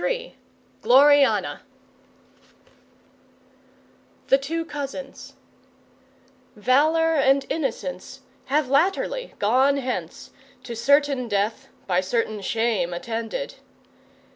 GLORIANA 0.81 1.61
The 4.29 4.37
Two 4.39 4.65
Cousins 4.65 5.35
Valour 6.55 7.13
and 7.13 7.45
Innocence 7.51 8.21
Have 8.45 8.67
latterly 8.67 9.35
gone 9.37 9.77
hence 9.77 10.31
To 10.63 10.75
certain 10.75 11.27
death 11.27 11.67
by 11.85 12.01
certain 12.01 12.41
shame 12.41 12.95
attended. 12.95 13.57